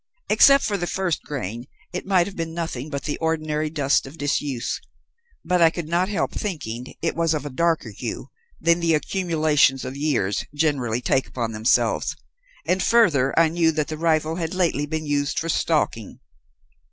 Except 0.29 0.63
for 0.63 0.77
the 0.77 0.87
first 0.87 1.21
grain, 1.21 1.67
it 1.93 2.07
might 2.07 2.25
have 2.25 2.35
been 2.35 2.55
nothing 2.55 2.89
but 2.89 3.03
the 3.03 3.19
ordinary 3.19 3.69
dust 3.69 4.07
of 4.07 4.17
disuse, 4.17 4.81
but 5.45 5.61
I 5.61 5.69
could 5.69 5.87
not 5.87 6.09
help 6.09 6.31
thinking 6.31 6.95
it 7.03 7.15
was 7.15 7.35
of 7.35 7.45
a 7.45 7.51
darker 7.51 7.91
hue 7.91 8.29
than 8.59 8.79
the 8.79 8.95
accumulations 8.95 9.85
of 9.85 9.95
years 9.95 10.43
generally 10.55 11.01
take 11.01 11.27
upon 11.27 11.51
themselves, 11.51 12.15
and, 12.65 12.81
further, 12.81 13.31
I 13.37 13.49
knew 13.49 13.71
that 13.73 13.89
the 13.89 13.95
rifle 13.99 14.37
had 14.37 14.55
lately 14.55 14.87
been 14.87 15.05
used 15.05 15.37
for 15.37 15.49
stalking. 15.49 16.19